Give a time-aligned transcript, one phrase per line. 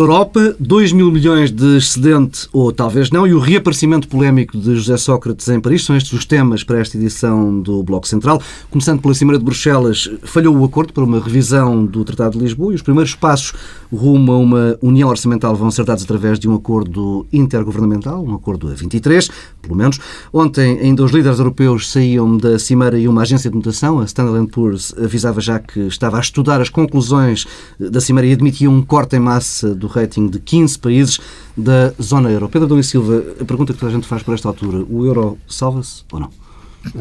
[0.00, 4.96] Europa, 2 mil milhões de excedente, ou talvez não, e o reaparecimento polémico de José
[4.96, 8.40] Sócrates em Paris são estes os temas para esta edição do Bloco Central.
[8.70, 12.72] Começando pela Cimeira de Bruxelas, falhou o acordo para uma revisão do Tratado de Lisboa
[12.72, 13.52] e os primeiros passos
[13.92, 18.68] rumo a uma união orçamental vão ser dados através de um acordo intergovernamental, um acordo
[18.68, 19.28] a 23,
[19.60, 19.98] pelo menos.
[20.32, 24.46] Ontem, ainda os líderes europeus saíam da Cimeira e uma agência de notação, a Standard
[24.48, 27.46] Poor's, avisava já que estava a estudar as conclusões
[27.78, 31.20] da Cimeira e admitia um corte em massa do rating de 15 países
[31.56, 32.48] da zona euro.
[32.48, 35.38] Pedro Dom Silva, a pergunta que toda a gente faz por esta altura, o euro
[35.48, 36.30] salva-se ou não?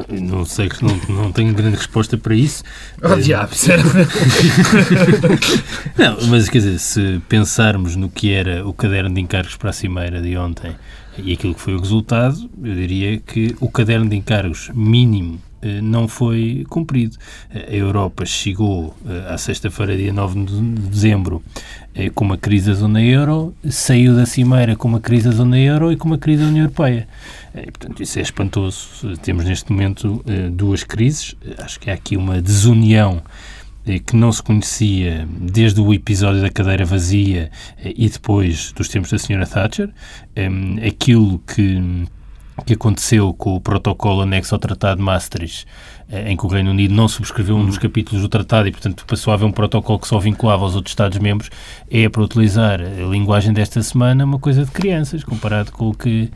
[0.09, 2.63] Não sei, não, não tenho grande resposta para isso.
[3.01, 3.53] Oh, diabo,
[5.97, 9.73] Não, mas quer dizer, se pensarmos no que era o caderno de encargos para a
[9.73, 10.75] Cimeira de ontem
[11.17, 15.39] e aquilo que foi o resultado, eu diria que o caderno de encargos mínimo
[15.81, 17.17] não foi cumprido.
[17.53, 21.43] A Europa chegou eh, à sexta-feira, dia 9 de dezembro,
[21.93, 25.59] eh, com uma crise da zona euro, saiu da cimeira com uma crise da zona
[25.59, 27.07] euro e com uma crise da União Europeia.
[27.55, 29.17] E, portanto, isso é espantoso.
[29.21, 31.35] Temos neste momento duas crises.
[31.57, 33.21] Acho que há aqui uma desunião
[34.05, 37.49] que não se conhecia desde o episódio da cadeira vazia
[37.83, 39.47] e depois dos tempos da Sra.
[39.47, 39.89] Thatcher.
[40.85, 42.05] Aquilo que
[42.65, 45.65] que aconteceu com o protocolo anexo ao Tratado de Maastricht,
[46.09, 49.05] eh, em que o Reino Unido não subscreveu um dos capítulos do tratado e, portanto,
[49.05, 51.49] passou a haver um protocolo que só vinculava aos outros Estados-membros,
[51.89, 56.31] é, para utilizar a linguagem desta semana, uma coisa de crianças, comparado com o que,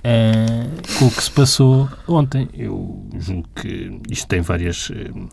[0.00, 2.48] uh, com o que se passou ontem.
[2.52, 5.28] Eu julgo que isto tem várias uh,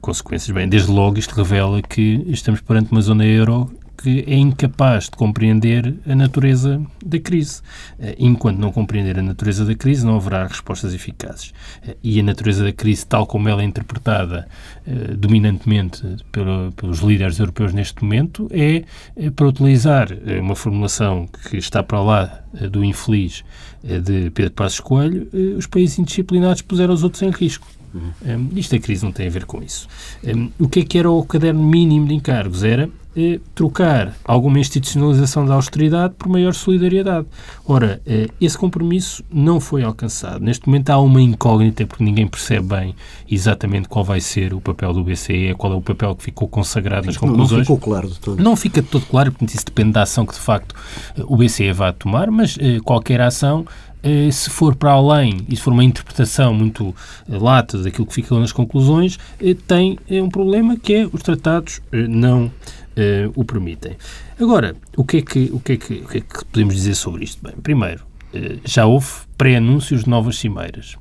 [0.00, 0.54] consequências.
[0.54, 3.70] Bem, desde logo, isto revela que estamos perante uma zona euro
[4.02, 7.60] que é incapaz de compreender a natureza da crise.
[7.98, 11.52] Eh, enquanto não compreender a natureza da crise, não haverá respostas eficazes.
[11.86, 14.48] Eh, e a natureza da crise, tal como ela é interpretada
[14.86, 16.02] eh, dominantemente
[16.32, 18.84] pelos líderes europeus neste momento, é
[19.36, 20.08] para utilizar
[20.40, 22.40] uma formulação que está para lá
[22.70, 23.44] do infeliz
[23.82, 27.66] de Pedro Passos Coelho, os países indisciplinados puseram os outros em risco.
[27.92, 28.12] Uhum.
[28.52, 29.88] Um, isto a crise não tem a ver com isso.
[30.24, 32.62] Um, o que é que era o caderno mínimo de encargos?
[32.62, 37.26] Era eh, trocar alguma institucionalização da austeridade por maior solidariedade.
[37.66, 40.40] Ora, eh, esse compromisso não foi alcançado.
[40.40, 42.94] Neste momento há uma incógnita porque ninguém percebe bem
[43.28, 47.06] exatamente qual vai ser o papel do BCE, qual é o papel que ficou consagrado
[47.06, 47.68] nas conclusões.
[47.68, 48.40] Não ficou claro de todo.
[48.40, 50.72] Não fica de todo claro, porque isso depende da ação que de facto
[51.24, 53.66] o BCE vai tomar, mas eh, qualquer ação
[54.32, 56.94] se for para além e se for uma interpretação muito
[57.28, 61.80] eh, lata daquilo que ficou nas conclusões, eh, tem um problema que é os tratados
[62.08, 62.50] não
[63.34, 63.96] o permitem.
[64.38, 66.94] Agora, o que, é que, o, que é que, o que é que podemos dizer
[66.94, 67.42] sobre isto?
[67.42, 68.04] Bem, primeiro,
[68.62, 69.06] já houve
[69.38, 70.96] pré-anúncios de novas cimeiras.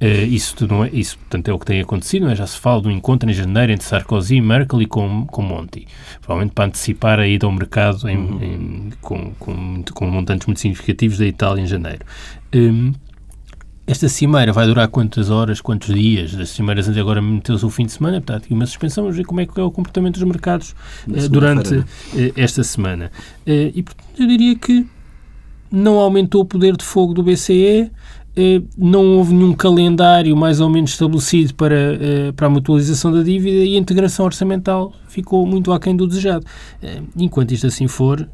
[0.00, 2.36] Uh, isso, não é, isso, portanto, é o que tem acontecido, é?
[2.36, 5.86] já se fala do encontro em janeiro entre Sarkozy, Merkel e com, com Monti,
[6.20, 8.42] provavelmente para antecipar a ida ao mercado em, uhum.
[8.42, 12.04] em, com, com, com, montantes muito significativos da Itália em janeiro.
[12.54, 12.92] Um,
[13.86, 16.34] esta cimeira vai durar quantas horas, quantos dias?
[16.34, 19.46] As cimeiras agora meteu-se o fim de semana, portanto, uma suspensão, vamos ver como é
[19.46, 20.74] que é o comportamento dos mercados
[21.08, 21.84] uh, durante uh,
[22.36, 23.10] esta semana.
[23.46, 24.86] e, portanto, eu diria que
[25.70, 27.90] não aumentou o poder de fogo do BCE, eh,
[28.76, 33.64] não houve nenhum calendário mais ou menos estabelecido para, eh, para a mutualização da dívida
[33.64, 36.44] e a integração orçamental ficou muito aquém do desejado.
[36.82, 38.28] Eh, enquanto isto assim for,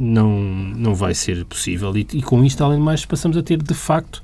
[0.00, 1.96] não, não vai ser possível.
[1.96, 4.20] E, e com isto, além de mais, passamos a ter, de facto,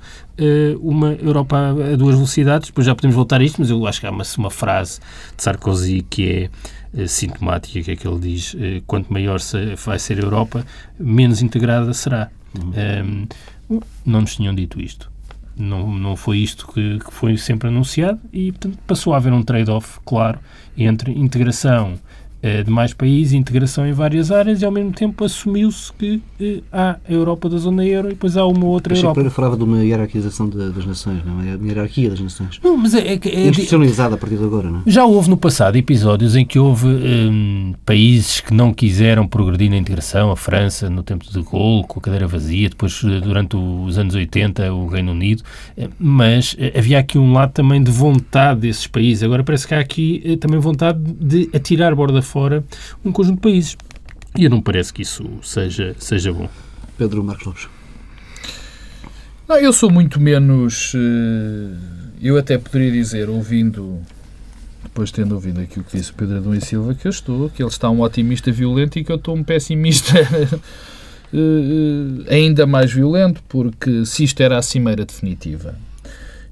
[0.80, 2.68] uma Europa a duas velocidades.
[2.68, 4.98] Depois já podemos voltar a isto, mas eu acho que há uma, uma frase
[5.36, 6.50] de Sarkozy que
[6.94, 8.56] é sintomática, que é que ele diz,
[8.86, 9.38] quanto maior
[9.84, 10.66] vai ser a Europa,
[10.98, 12.28] menos integrada será.
[12.56, 12.72] Uhum.
[13.04, 13.26] Um,
[14.04, 15.10] não nos tinham dito isto.
[15.56, 19.42] Não, não foi isto que, que foi sempre anunciado e, portanto, passou a haver um
[19.42, 20.38] trade-off claro
[20.76, 21.98] entre integração
[22.62, 26.96] de mais países, integração em várias áreas e ao mesmo tempo assumiu-se que eh, há
[27.08, 29.20] a Europa da zona euro e depois há uma outra Achei Europa.
[29.20, 31.56] Achei falava de uma hierarquização de, das nações, não é?
[31.56, 32.60] Uma hierarquia das nações.
[32.62, 34.82] Não, mas é, é, é Institucionalizada a partir de agora, não é?
[34.86, 39.76] Já houve no passado episódios em que houve um, países que não quiseram progredir na
[39.76, 43.98] integração, a França no tempo de Gaulle, com a cadeira vazia, depois eh, durante os
[43.98, 45.42] anos 80 o Reino Unido,
[45.98, 49.22] mas havia aqui um lado também de vontade desses países.
[49.22, 52.35] Agora parece que há aqui também vontade de atirar borda fora
[53.04, 53.76] um conjunto de países.
[54.36, 56.48] E eu não parece que isso seja, seja bom.
[56.98, 57.68] Pedro Marcos Lopes.
[59.48, 60.92] Não, eu sou muito menos.
[60.94, 61.76] Eh,
[62.20, 64.00] eu até poderia dizer, ouvindo,
[64.82, 67.48] depois tendo ouvido aqui o que disse o Pedro Adão e Silva, que eu estou,
[67.48, 70.58] que ele está um otimista violento e que eu estou um pessimista eh,
[71.32, 75.76] eh, ainda mais violento, porque se isto era a cimeira definitiva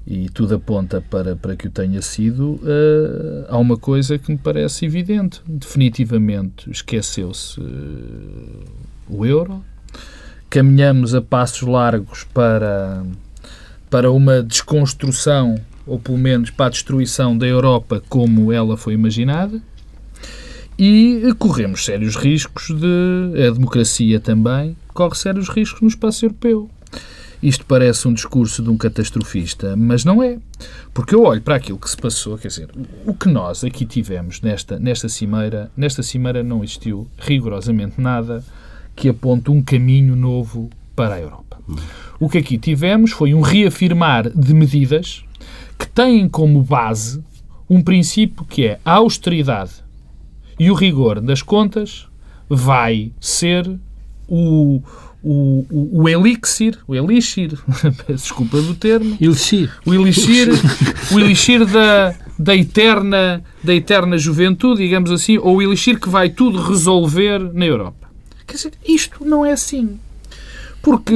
[0.07, 4.37] e tudo aponta para, para que o tenha sido, uh, há uma coisa que me
[4.37, 5.41] parece evidente.
[5.47, 8.63] Definitivamente esqueceu-se uh,
[9.09, 9.63] o euro,
[10.49, 13.03] caminhamos a passos largos para,
[13.89, 15.55] para uma desconstrução,
[15.87, 19.61] ou pelo menos para a destruição da Europa como ela foi imaginada,
[20.77, 23.47] e corremos sérios riscos de.
[23.47, 26.69] A democracia também corre sérios riscos no espaço europeu.
[27.45, 30.39] Isto parece um discurso de um catastrofista, mas não é.
[30.91, 32.69] Porque eu olho para aquilo que se passou, quer dizer,
[33.05, 38.43] o que nós aqui tivemos nesta, nesta cimeira, nesta cimeira não existiu rigorosamente nada
[38.95, 41.59] que aponte um caminho novo para a Europa.
[42.19, 45.23] O que aqui tivemos foi um reafirmar de medidas
[45.77, 47.23] que têm como base
[47.69, 49.83] um princípio que é a austeridade
[50.57, 52.07] e o rigor das contas
[52.49, 53.79] vai ser
[54.27, 54.81] o,
[55.25, 57.57] o, o, o elixir, o elixir,
[58.07, 59.71] desculpa do termo, elixir.
[59.83, 60.49] o elixir,
[61.11, 66.29] o elixir da, da, eterna, da eterna juventude, digamos assim, ou o elixir que vai
[66.29, 68.07] tudo resolver na Europa.
[68.45, 69.99] Quer dizer, isto não é assim.
[70.83, 71.15] Porque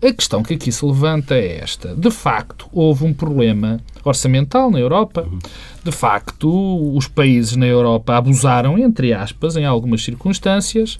[0.00, 1.94] eh, a questão que aqui se levanta é esta.
[1.94, 5.28] De facto, houve um problema orçamental na Europa.
[5.84, 10.98] De facto, os países na Europa abusaram, entre aspas, em algumas circunstâncias.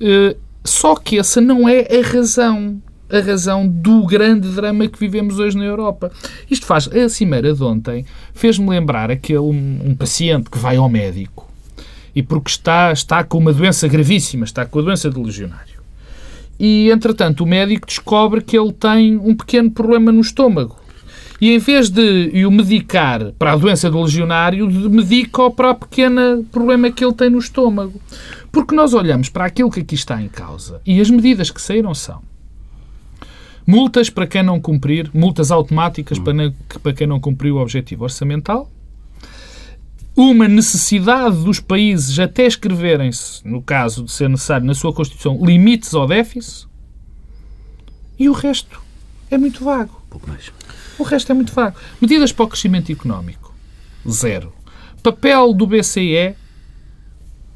[0.00, 0.34] Eh,
[0.64, 2.80] só que essa não é a razão
[3.10, 6.10] a razão do grande drama que vivemos hoje na Europa.
[6.50, 6.88] Isto faz.
[6.88, 11.48] A cimeira de ontem fez-me lembrar aquele um, um, paciente que vai ao médico
[12.14, 15.74] e porque está, está com uma doença gravíssima, está com a doença de legionário.
[16.58, 20.76] E, entretanto, o médico descobre que ele tem um pequeno problema no estômago.
[21.40, 26.44] E em vez de o medicar para a doença do legionário, medica-o para o pequeno
[26.44, 28.00] problema que ele tem no estômago.
[28.52, 31.92] Porque nós olhamos para aquilo que aqui está em causa e as medidas que saíram
[31.94, 32.22] são
[33.66, 38.70] multas para quem não cumprir, multas automáticas para, quem não cumpriu o objetivo orçamental,
[40.16, 45.94] uma necessidade dos países até escreverem-se, no caso de ser necessário, na sua Constituição, limites
[45.94, 46.68] ao déficit,
[48.18, 48.80] e o resto
[49.30, 50.00] é muito vago.
[50.08, 50.52] Pouco mais.
[50.98, 51.76] O resto é muito vago.
[52.00, 53.54] Medidas para o crescimento económico,
[54.08, 54.52] zero.
[55.02, 56.34] Papel do BCE,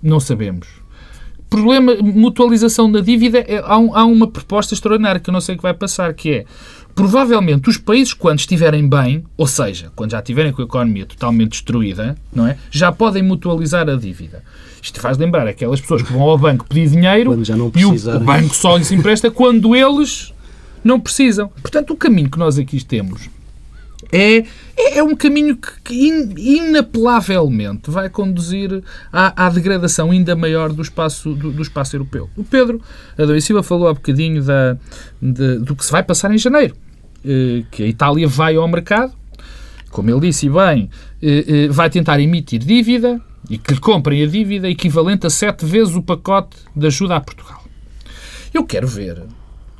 [0.02, 0.79] não sabemos
[1.49, 5.55] problema, mutualização da dívida, é, há, um, há, uma proposta extraordinária que eu não sei
[5.55, 6.44] o que vai passar, que é,
[6.94, 11.50] provavelmente, os países, quando estiverem bem, ou seja, quando já estiverem com a economia totalmente
[11.50, 12.58] destruída, não é?
[12.70, 14.43] Já podem mutualizar a dívida.
[14.82, 17.37] Isto faz lembrar aquelas pessoas que vão ao banco pedir dinheiro
[17.75, 20.32] e o, o banco só lhes empresta quando eles
[20.85, 21.49] não precisam.
[21.63, 23.29] Portanto, o caminho que nós aqui temos
[24.13, 24.39] é,
[24.77, 28.83] é, é um caminho que in, inapelavelmente vai conduzir
[29.13, 32.31] à, à, degradação ainda maior do espaço, do, do espaço europeu.
[32.37, 32.81] O Pedro
[33.19, 34.77] Adão Silva falou há bocadinho da,
[35.21, 36.75] de, do que se vai passar em janeiro,
[37.25, 39.13] eh, que a Itália vai ao mercado,
[39.91, 40.89] como ele disse bem,
[41.23, 43.21] eh, eh, vai tentar emitir dívida
[43.51, 47.21] e que lhe comprem a dívida equivalente a sete vezes o pacote de ajuda a
[47.21, 47.65] Portugal.
[48.55, 49.23] Eu quero ver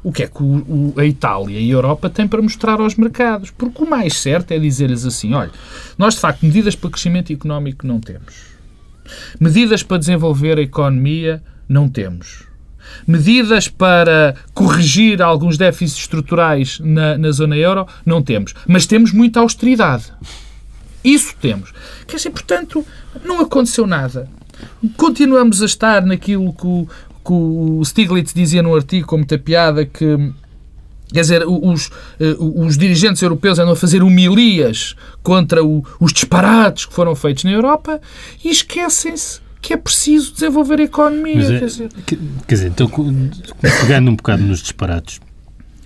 [0.09, 3.51] o que é que o, a Itália e a Europa têm para mostrar aos mercados.
[3.51, 5.51] Porque o mais certo é dizer-lhes assim: olha,
[5.99, 8.47] nós de facto medidas para crescimento económico não temos.
[9.39, 12.45] Medidas para desenvolver a economia não temos.
[13.07, 18.55] Medidas para corrigir alguns déficits estruturais na, na zona euro não temos.
[18.67, 20.11] Mas temos muita austeridade.
[21.05, 21.71] Isso temos.
[22.07, 22.83] Quer dizer, portanto,
[23.23, 24.27] não aconteceu nada.
[24.97, 26.89] Continuamos a estar naquilo que o,
[27.29, 30.33] que o Stiglitz dizia no artigo, com muita piada, que
[31.11, 36.85] Quer dizer, os, eh, os dirigentes europeus andam a fazer humilhas contra o, os disparates
[36.85, 37.99] que foram feitos na Europa
[38.45, 41.43] e esquecem-se que é preciso desenvolver a economia.
[41.43, 41.89] É, quer, dizer.
[42.47, 42.91] quer dizer, então,
[43.59, 45.19] pegando um bocado nos disparates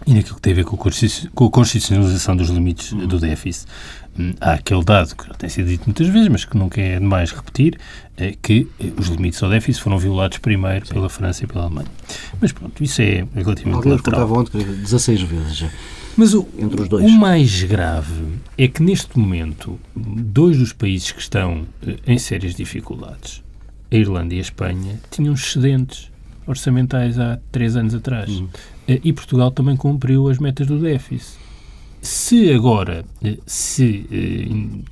[0.04, 3.68] e naquilo que tem a ver com a constitucionalização dos limites do déficit,
[4.40, 7.30] há aquele dado que já tem sido dito muitas vezes, mas que nunca é demais
[7.30, 7.78] repetir,
[8.16, 10.94] é que eh, os limites ao déficit foram violados primeiro Sim.
[10.94, 11.88] pela França e pela Alemanha.
[12.40, 14.32] Mas pronto, isso é relativamente Alguém lateral.
[14.32, 15.70] ontem 16 vezes já.
[16.16, 17.04] Mas o, entre os dois.
[17.04, 22.54] o mais grave é que neste momento, dois dos países que estão eh, em sérias
[22.54, 23.42] dificuldades,
[23.90, 26.10] a Irlanda e a Espanha, tinham excedentes
[26.46, 28.28] orçamentais há três anos atrás.
[28.28, 28.48] Uhum.
[28.86, 31.41] Eh, e Portugal também cumpriu as metas do déficit.
[32.02, 34.82] Se agora eh, se, eh,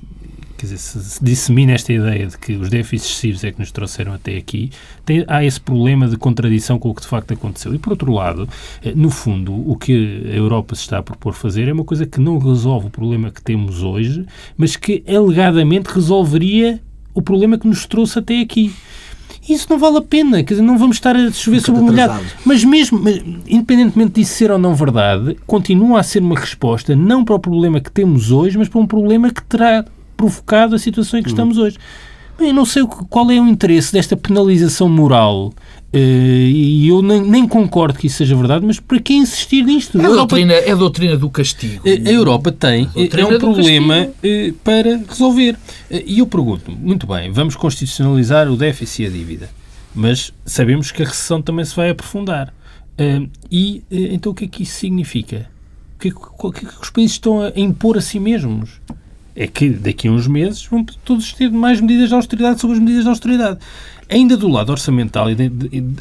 [0.57, 4.13] quer dizer, se dissemina esta ideia de que os déficits excessivos é que nos trouxeram
[4.13, 4.71] até aqui,
[5.03, 7.75] tem, há esse problema de contradição com o que de facto aconteceu.
[7.75, 8.47] E, por outro lado,
[8.81, 12.05] eh, no fundo, o que a Europa se está a propor fazer é uma coisa
[12.05, 14.25] que não resolve o problema que temos hoje,
[14.55, 16.79] mas que alegadamente resolveria
[17.13, 18.73] o problema que nos trouxe até aqui.
[19.47, 22.23] Isso não vale a pena, quer dizer, não vamos estar a chover sobre o molhado.
[22.45, 23.01] Mas mesmo,
[23.47, 27.79] independentemente disso ser ou não verdade, continua a ser uma resposta não para o problema
[27.79, 29.83] que temos hoje, mas para um problema que terá
[30.15, 31.77] provocado a situação em que estamos hoje.
[32.37, 35.51] Bem, não sei qual é o interesse desta penalização moral
[35.93, 39.99] e eu nem, nem, concordo que isso seja verdade, mas para que insistir nisto?
[39.99, 41.83] É a, doutrina, é a doutrina do castigo.
[41.85, 44.15] A Europa tem é um problema castigo.
[44.23, 45.57] Eh, para resolver.
[45.89, 49.49] Eh, e eu pergunto, muito bem, vamos constitucionalizar o déficit e a dívida,
[49.93, 52.53] mas sabemos que a recessão também se vai aprofundar.
[53.49, 55.49] E então o que é que isso significa?
[55.95, 58.19] O que é que, o que, é que os países estão a impor a si
[58.19, 58.79] mesmos?
[59.35, 62.81] é que daqui a uns meses vão todos ter mais medidas de austeridade sobre as
[62.81, 63.59] medidas de austeridade.
[64.11, 65.27] Ainda do lado orçamental,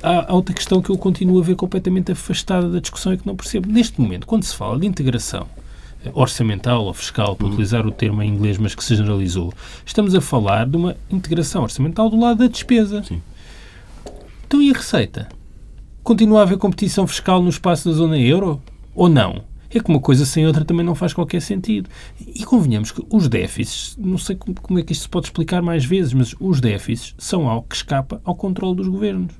[0.02, 3.36] há outra questão que eu continuo a ver completamente afastada da discussão e que não
[3.36, 3.70] percebo.
[3.70, 5.46] Neste momento, quando se fala de integração
[6.04, 7.52] eh, orçamental ou fiscal, para uhum.
[7.52, 9.54] utilizar o termo em inglês, mas que se generalizou,
[9.86, 13.04] estamos a falar de uma integração orçamental do lado da despesa.
[13.04, 13.22] Sim.
[14.44, 15.28] Então e a receita?
[16.02, 18.60] Continua a haver competição fiscal no espaço da zona euro?
[18.92, 19.44] Ou não?
[19.78, 21.88] É que uma coisa sem outra também não faz qualquer sentido.
[22.26, 25.84] E convenhamos que os déficits, não sei como, é que isto se pode explicar mais
[25.84, 29.32] vezes, mas os déficits são algo que escapa ao controle dos governos.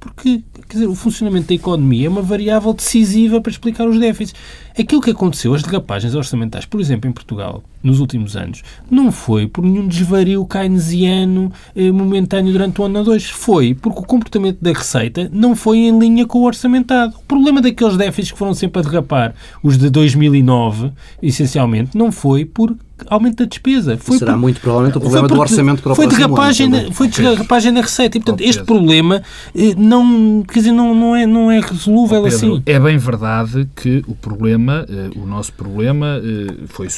[0.00, 4.38] Porque, quer dizer, o funcionamento da economia é uma variável decisiva para explicar os déficits.
[4.78, 9.46] Aquilo que aconteceu, as derrapagens orçamentais, por exemplo, em Portugal, nos últimos anos, não foi
[9.46, 13.30] por nenhum desvario keynesiano eh, momentâneo durante o ano 2.
[13.30, 17.16] Foi porque o comportamento da receita não foi em linha com o orçamentado.
[17.16, 22.44] O problema daqueles déficits que foram sempre a derrapar, os de 2009, essencialmente, não foi
[22.44, 22.76] por
[23.06, 23.96] aumento da despesa.
[23.96, 27.08] Foi Será por, muito provavelmente o problema do orçamento para o foi derrapagem ano, Foi
[27.08, 28.18] derrapagem na receita.
[28.18, 29.22] E, portanto, este problema
[29.54, 32.62] eh, não, quer dizer, não, não, é, não é resolúvel Pedro, assim.
[32.66, 36.88] É bem verdade que o problema, eh, o nosso problema eh, foi,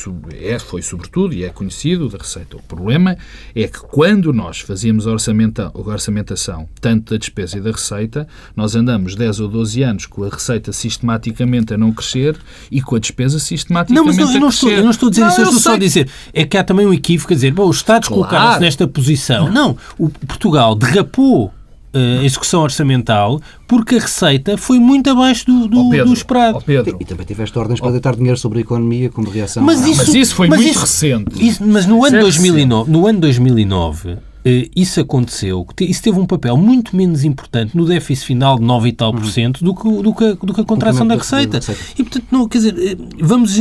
[0.40, 2.57] é, foi sobretudo, e é conhecido, da receita.
[2.57, 3.16] O problema
[3.54, 8.26] é que quando nós fazíamos a, orçamenta, a orçamentação, tanto da despesa e da receita,
[8.57, 12.37] nós andamos 10 ou 12 anos com a receita sistematicamente a não crescer
[12.71, 14.66] e com a despesa sistematicamente não, mas não, eu não a crescer.
[14.66, 15.89] Estou, eu não estou a dizer não, isso, eu estou só a dizer
[16.32, 18.23] é que há também um equívoco a dizer, bom, os Estados claro.
[18.23, 19.50] colocaram-se nesta posição.
[19.50, 21.52] Não, o Portugal derrapou
[21.92, 26.59] a execução orçamental porque a receita foi muito abaixo do, do, oh Pedro, do esperado.
[26.59, 26.97] Oh Pedro.
[27.00, 29.62] E, e, também tiveste ordens para deitar dinheiro sobre a economia como reação.
[29.62, 31.47] Mas isso, mas isso foi mas muito isso, recente.
[31.47, 36.56] Isso, mas no ano, 2009, no ano 2009, eh, isso aconteceu, isso teve um papel
[36.56, 40.14] muito menos importante no déficit final de 9 e tal por cento do que, do
[40.14, 41.61] que, do que a contração da receita.
[41.99, 43.59] E, portanto, não, quer dizer, eh, vamos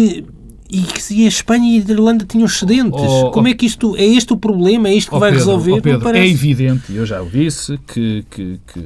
[0.70, 3.02] e que a Espanha e a Irlanda tinham excedentes.
[3.02, 4.90] Oh, Como é que isto é este o problema?
[4.90, 5.72] É isto que oh, vai Pedro, resolver?
[5.74, 8.86] Oh, Pedro, é evidente, eu já o disse, que, que, que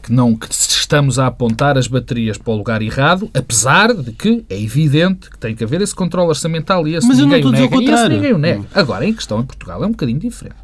[0.00, 4.44] que, não que estamos a apontar as baterias para o lugar errado, apesar de que
[4.48, 7.50] é evidente que tem que haver esse controle orçamental e esse Mas ninguém eu não
[7.50, 7.76] o nega.
[7.76, 8.64] E esse ninguém o nega.
[8.74, 10.56] Agora, em questão em Portugal é um bocadinho diferente.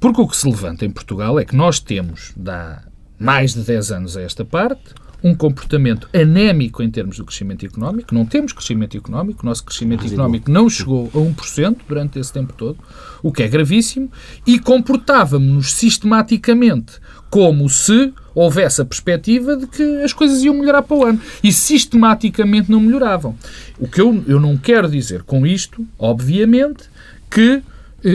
[0.00, 2.82] Porque o que se levanta em Portugal é que nós temos, há
[3.18, 8.14] mais de 10 anos a esta parte, um comportamento anémico em termos do crescimento económico.
[8.14, 9.42] Não temos crescimento económico.
[9.42, 12.78] O nosso crescimento económico não chegou a 1% durante esse tempo todo,
[13.22, 14.10] o que é gravíssimo.
[14.46, 16.94] E comportávamos-nos sistematicamente
[17.30, 21.20] como se houvesse a perspectiva de que as coisas iam melhorar para o ano.
[21.42, 23.34] E sistematicamente não melhoravam.
[23.78, 26.84] O que eu, eu não quero dizer com isto, obviamente,
[27.30, 27.62] que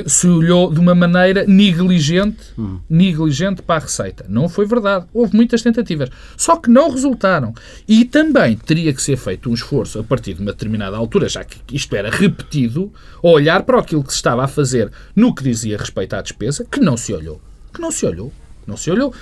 [0.07, 2.79] se olhou de uma maneira negligente, hum.
[2.89, 4.25] negligente para a receita.
[4.27, 5.05] Não foi verdade.
[5.13, 6.09] Houve muitas tentativas.
[6.37, 7.53] Só que não resultaram.
[7.87, 11.43] E também teria que ser feito um esforço a partir de uma determinada altura, já
[11.43, 12.91] que isto era repetido,
[13.23, 16.65] a olhar para aquilo que se estava a fazer no que dizia respeito à despesa,
[16.69, 17.41] que não se olhou.
[17.73, 18.31] Que não se olhou.
[18.65, 19.13] Não se olhou.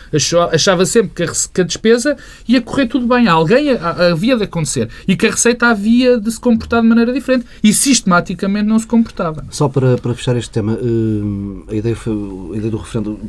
[0.52, 2.18] Achava sempre que a, que a despesa
[2.48, 3.28] ia correr tudo bem.
[3.28, 4.90] Alguém havia de acontecer.
[5.08, 7.46] E que a receita havia de se comportar de maneira diferente.
[7.64, 9.46] E sistematicamente não se comportava.
[9.50, 12.14] Só para, para fechar este tema, eh, a ideia, foi,
[12.54, 13.20] a ideia do referendo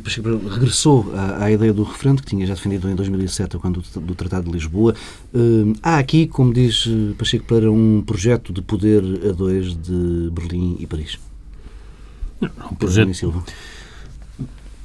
[0.49, 4.47] regressou à, à, ideia do referendo que tinha já defendido em 2007, quando do Tratado
[4.47, 4.93] de Lisboa.
[5.33, 10.29] Eh, há aqui, como diz eh, Pacheco para um projeto de poder a dois de
[10.31, 11.17] Berlim e Paris.
[12.39, 13.13] Não, um projeto.
[13.13, 13.43] Silva.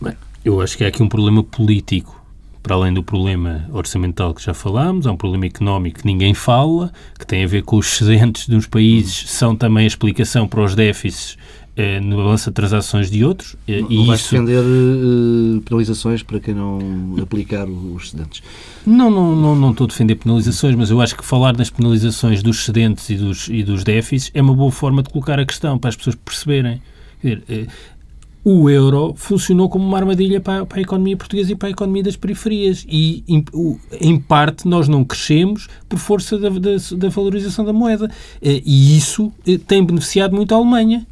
[0.01, 0.15] Bem,
[0.47, 2.25] eu acho que há aqui um problema político,
[2.63, 6.93] para além do problema orçamental que já falámos, há um problema económico que ninguém fala,
[7.19, 10.77] que tem a ver com os excedentes dos países, são também a explicação para os
[10.77, 11.37] déficits
[11.77, 13.57] eh, no balanço de transações de outros.
[13.67, 14.31] Eh, não, e não isso...
[14.31, 16.79] defender eh, penalizações para quem não
[17.21, 18.41] aplicar os excedentes?
[18.87, 22.41] Não, não, não, não estou a defender penalizações, mas eu acho que falar nas penalizações
[22.41, 25.77] dos excedentes e dos, e dos déficits é uma boa forma de colocar a questão,
[25.77, 26.81] para as pessoas perceberem.
[27.21, 27.69] Quer dizer,
[28.49, 32.05] o euro funcionou como uma armadilha para, para, a economia portuguesa e para a economia
[32.05, 32.87] das periferias.
[32.89, 33.45] E, em,
[34.01, 38.09] em parte, nós não crescemos por força da, da, da valorização da moeda.
[38.41, 41.05] Eh, e isso eh, tem beneficiado muito a Alemanha.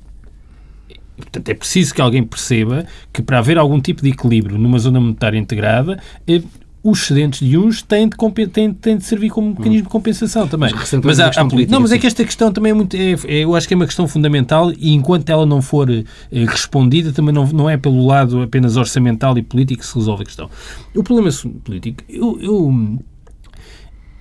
[1.17, 5.01] Portanto, é preciso que alguém perceba que para haver algum tipo de equilíbrio numa zona
[5.01, 6.41] monetária integrada, eh,
[6.85, 10.71] os excedentes de uns têm de, têm, têm de servir como mecanismo de compensação também.
[10.71, 12.95] Mas, mas há, há política, não, mas é que esta questão também é muito.
[12.95, 16.05] É, é, eu acho que é uma questão fundamental e enquanto ela não for é,
[16.31, 20.27] respondida, também não, não é pelo lado apenas orçamental e político que se resolve a
[20.27, 20.51] questão.
[20.95, 21.31] O problema
[21.65, 22.99] político, eu, eu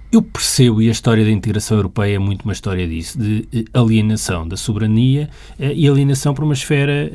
[0.10, 3.66] eu percebo, e a história da integração europeia é muito uma história disso, de eh,
[3.74, 5.28] alienação da soberania
[5.60, 7.12] e alienação para uma esfera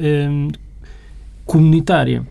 [1.46, 2.26] comunitária.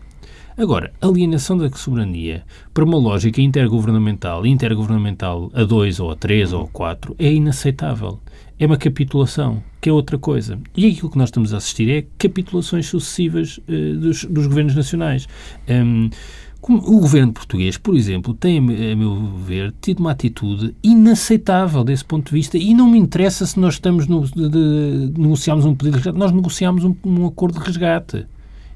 [0.58, 2.42] Agora, alienação da soberania
[2.74, 8.18] para uma lógica intergovernamental, intergovernamental a dois ou a três ou a quatro, é inaceitável.
[8.58, 10.58] É uma capitulação, que é outra coisa.
[10.76, 15.28] E aquilo que nós estamos a assistir é capitulações sucessivas uh, dos, dos, governos nacionais.
[15.68, 16.10] Um,
[16.60, 19.14] o governo português, por exemplo, tem, a meu
[19.46, 23.74] ver, tido uma atitude inaceitável desse ponto de vista e não me interessa se nós
[23.74, 27.64] estamos no, de, de, negociamos um pedido de resgate, nós negociamos um, um acordo de
[27.64, 28.26] resgate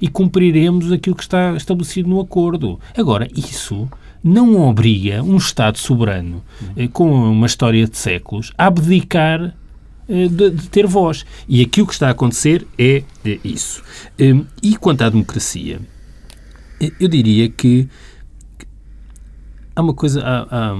[0.02, 2.80] e cumpriremos aquilo que está estabelecido no acordo.
[2.98, 3.88] Agora, isso
[4.22, 6.42] não obriga um Estado soberano
[6.76, 9.54] eh, com uma história de séculos a abdicar
[10.08, 11.24] eh, de, de, ter voz.
[11.48, 13.80] E aquilo que está a acontecer é, é isso.
[14.18, 15.80] Eh, e quanto à democracia,
[16.98, 17.88] eu diria que
[19.76, 20.20] há uma coisa.
[20.20, 20.76] Há, há,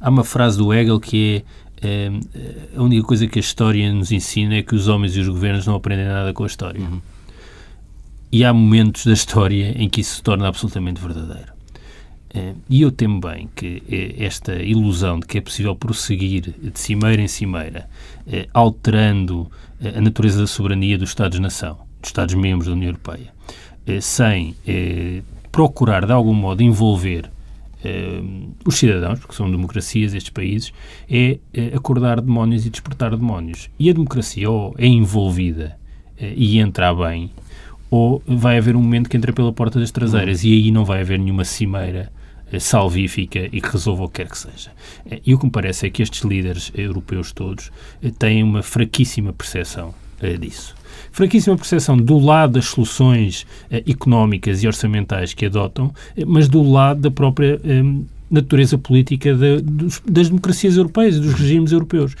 [0.00, 1.44] há uma frase do Hegel que
[1.80, 5.20] é, é, a única coisa que a história nos ensina é que os homens e
[5.20, 6.80] os governos não aprendem nada com a história.
[6.80, 7.00] Uhum.
[8.32, 11.52] E há momentos da história em que isso se torna absolutamente verdadeiro.
[12.32, 16.78] Eh, e eu temo bem que eh, esta ilusão de que é possível prosseguir de
[16.78, 17.88] cimeira em cimeira,
[18.26, 19.50] eh, alterando
[19.82, 23.32] a natureza da soberania dos Estados-nação, dos Estados-membros da União Europeia,
[24.02, 24.54] sem
[25.50, 27.30] procurar, de algum modo, envolver
[28.66, 30.70] os cidadãos, porque são democracias estes países,
[31.10, 31.38] é
[31.74, 33.70] acordar demónios e despertar demónios.
[33.78, 35.78] E a democracia ou é envolvida
[36.20, 37.30] e entra bem,
[37.90, 41.00] ou vai haver um momento que entra pela porta das traseiras e aí não vai
[41.00, 42.10] haver nenhuma cimeira
[42.52, 44.70] eh, salvífica e que resolva o que quer que seja.
[45.10, 47.70] Eh, e o que me parece é que estes líderes europeus todos
[48.02, 49.94] eh, têm uma fraquíssima percepção
[50.38, 50.74] disso.
[51.10, 55.94] Fraquíssima percepção do lado das soluções económicas e orçamentais que adotam,
[56.26, 57.58] mas do lado da própria
[58.30, 62.14] natureza política de, dos, das democracias europeias e dos regimes europeus.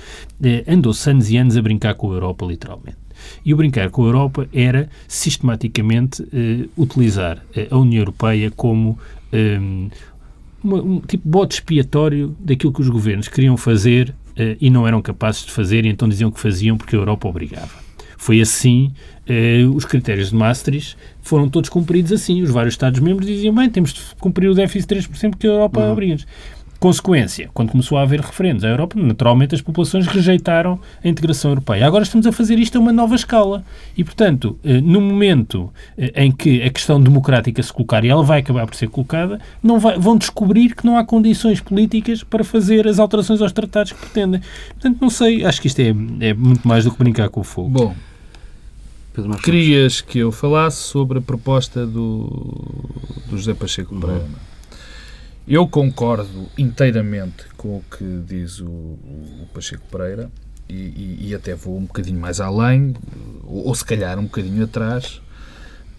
[0.66, 2.96] Andou-se anos e anos a brincar com a Europa, literalmente.
[3.44, 8.98] E o brincar com a Europa era sistematicamente uh, utilizar eh, a União Europeia como
[10.62, 14.12] uma, um tipo de bode expiatório daquilo que os governos queriam fazer
[14.60, 17.90] e não eram capazes de fazer, e então diziam que faziam porque a Europa obrigava.
[18.20, 18.92] Foi assim,
[19.30, 22.42] uh, os critérios de Maastricht foram todos cumpridos assim.
[22.42, 25.80] Os vários Estados-membros diziam, bem, temos de cumprir o déficit de 3% porque a Europa
[25.80, 25.92] uhum.
[25.92, 26.26] obriga-nos.
[26.80, 31.86] Consequência, quando começou a haver referendos à Europa, naturalmente as populações rejeitaram a integração europeia.
[31.86, 33.62] Agora estamos a fazer isto a uma nova escala.
[33.94, 38.22] E, portanto, eh, no momento eh, em que a questão democrática se colocar, e ela
[38.22, 42.42] vai acabar por ser colocada, não vai, vão descobrir que não há condições políticas para
[42.42, 44.40] fazer as alterações aos tratados que pretendem.
[44.70, 45.90] Portanto, não sei, acho que isto é,
[46.28, 47.68] é muito mais do que brincar com o fogo.
[47.68, 47.94] Bom,
[49.44, 52.24] querias que eu falasse sobre a proposta do,
[53.28, 54.24] do José Pacheco Pereira.
[55.50, 60.30] Eu concordo inteiramente com o que diz o, o Pacheco Pereira
[60.68, 62.94] e, e, e, até vou um bocadinho mais além,
[63.42, 65.20] ou, ou, se calhar um bocadinho atrás,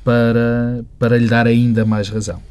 [0.05, 2.41] para, para lhe dar ainda mais razão.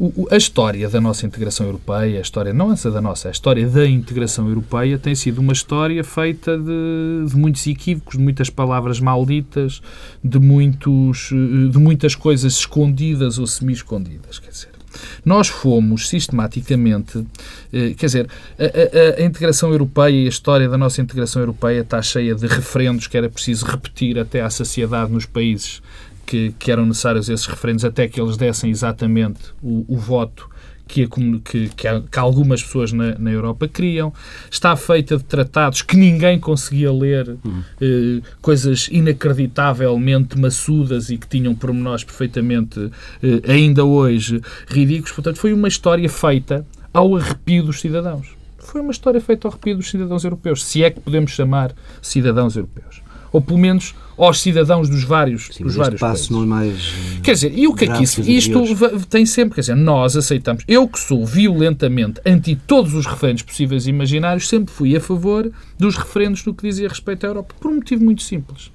[0.00, 3.68] O, a história da nossa integração europeia, a história não essa da nossa, a história
[3.68, 9.00] da integração europeia tem sido uma história feita de, de muitos equívocos, de muitas palavras
[9.00, 9.82] malditas,
[10.24, 11.28] de, muitos,
[11.70, 14.38] de muitas coisas escondidas ou semi-escondidas.
[14.38, 14.75] Quer dizer,
[15.24, 17.26] nós fomos sistematicamente,
[17.72, 18.28] eh, quer dizer,
[18.58, 22.46] a, a, a, integração europeia e a história da nossa integração europeia está cheia de
[22.46, 25.82] referendos que era preciso repetir até à saciedade nos países
[26.26, 30.50] que, que eram necessários esses referendos até que eles dessem exatamente o, o voto
[30.86, 31.06] que,
[31.44, 34.12] que, que, algumas pessoas na, na, Europa queriam.
[34.50, 37.62] Está feita de tratados que ninguém conseguia ler, uhum.
[37.80, 42.90] eh, coisas inacreditavelmente maçudas e que tinham pormenores perfeitamente,
[43.22, 45.12] eh, ainda hoje, ridículos.
[45.12, 48.34] Portanto, foi uma história feita ao arrepio dos cidadãos.
[48.58, 52.56] Foi uma história feita ao arrepio dos cidadãos europeus, se é que podemos chamar cidadãos
[52.56, 53.05] europeus
[53.36, 56.30] ou pelo menos aos cidadãos dos vários, Sim, dos vários passo países.
[56.30, 56.94] não é mais.
[57.22, 58.22] Quer dizer, e o que é que isso?
[58.22, 58.62] Isto
[59.10, 60.64] tem sempre, quer dizer, nós aceitamos.
[60.66, 65.52] Eu que sou violentamente anti todos os referendos possíveis e imaginários, sempre fui a favor
[65.78, 68.72] dos referendos no que dizia respeito à Europa, por um motivo muito simples.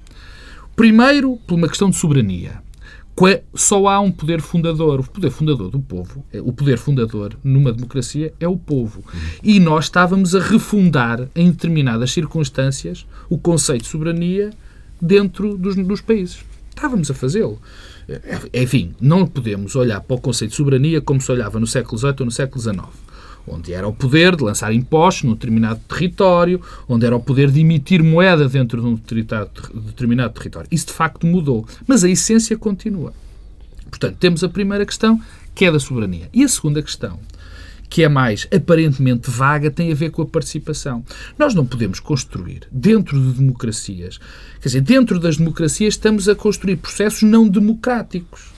[0.76, 2.62] Primeiro, por uma questão de soberania.
[3.54, 5.00] Só há um poder fundador.
[5.00, 9.04] O poder fundador do povo, é, o poder fundador numa democracia é o povo.
[9.42, 14.50] E nós estávamos a refundar, em determinadas circunstâncias, o conceito de soberania
[15.00, 16.44] dentro dos, dos países.
[16.70, 17.60] Estávamos a fazê-lo.
[18.52, 22.16] Enfim, não podemos olhar para o conceito de soberania como se olhava no século XVIII
[22.20, 23.11] ou no século XIX
[23.46, 27.60] onde era o poder de lançar impostos num determinado território, onde era o poder de
[27.60, 30.68] emitir moeda dentro de um determinado território.
[30.70, 33.12] Isso de facto mudou, mas a essência continua.
[33.90, 35.20] Portanto, temos a primeira questão,
[35.54, 36.28] que é da soberania.
[36.32, 37.18] E a segunda questão,
[37.90, 41.04] que é mais aparentemente vaga, tem a ver com a participação.
[41.38, 44.18] Nós não podemos construir dentro de democracias,
[44.60, 48.51] quer dizer, dentro das democracias estamos a construir processos não democráticos.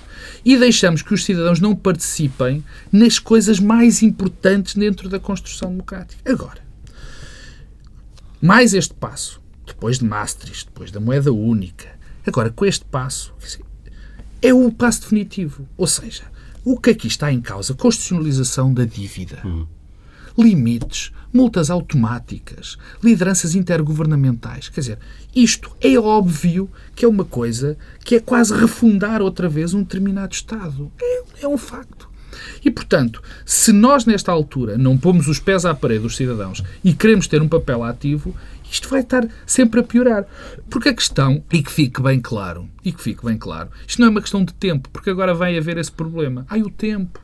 [0.45, 6.31] E deixamos que os cidadãos não participem nas coisas mais importantes dentro da construção democrática.
[6.31, 6.63] Agora,
[8.41, 11.89] mais este passo, depois de Maastricht, depois da moeda única,
[12.27, 13.33] agora com este passo,
[14.43, 15.67] é o passo definitivo.
[15.77, 16.25] Ou seja,
[16.65, 17.73] o que aqui está em causa?
[17.75, 19.41] Constitucionalização da dívida.
[19.45, 19.67] Uhum.
[20.37, 24.69] Limites, multas automáticas, lideranças intergovernamentais.
[24.69, 24.99] Quer dizer,
[25.35, 30.33] isto é óbvio que é uma coisa que é quase refundar outra vez um determinado
[30.33, 30.93] Estado.
[31.01, 32.09] É, é um facto.
[32.65, 36.93] E, portanto, se nós, nesta altura, não pomos os pés à parede dos cidadãos e
[36.93, 38.35] queremos ter um papel ativo,
[38.71, 40.27] isto vai estar sempre a piorar.
[40.69, 44.09] Porque a questão, e que fique bem claro, e que fique bem claro, isto não
[44.09, 46.47] é uma questão de tempo, porque agora vai haver esse problema.
[46.49, 47.21] Ai, o tempo.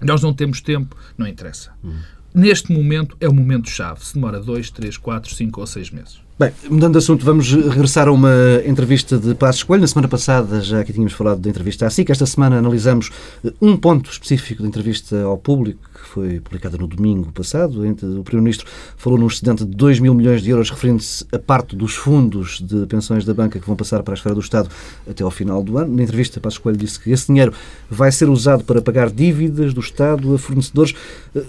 [0.00, 1.72] Nós não temos tempo, não interessa.
[1.82, 1.96] Hum.
[2.36, 4.04] Neste momento é o momento-chave.
[4.04, 6.20] Se demora dois, três, quatro, cinco ou seis meses.
[6.38, 8.30] Bem, mudando de assunto, vamos regressar a uma
[8.66, 9.80] entrevista de Passos Coelho.
[9.80, 12.10] Na semana passada já aqui tínhamos falado da entrevista à SIC.
[12.10, 13.10] Esta semana analisamos
[13.42, 17.80] eh, um ponto específico da entrevista ao público, foi publicada no domingo passado.
[17.80, 18.66] O Primeiro-Ministro
[18.96, 22.86] falou num excedente de 2 mil milhões de euros, referindo-se a parte dos fundos de
[22.86, 24.68] pensões da banca que vão passar para a esfera do Estado
[25.08, 25.94] até ao final do ano.
[25.94, 27.52] Na entrevista, Passos Coelho disse que esse dinheiro
[27.90, 30.94] vai ser usado para pagar dívidas do Estado a fornecedores
[31.34, 31.44] eh,